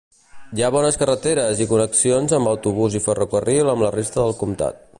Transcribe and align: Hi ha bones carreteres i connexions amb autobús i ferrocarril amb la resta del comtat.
Hi 0.59 0.63
ha 0.67 0.69
bones 0.75 0.95
carreteres 1.01 1.61
i 1.65 1.67
connexions 1.73 2.33
amb 2.39 2.51
autobús 2.53 2.97
i 3.01 3.03
ferrocarril 3.09 3.73
amb 3.75 3.87
la 3.89 3.93
resta 3.99 4.21
del 4.25 4.35
comtat. 4.41 4.81